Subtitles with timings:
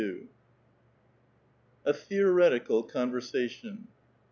[0.01, 0.29] XXII.
[1.85, 3.87] A THEORETICAL CONVERSATION.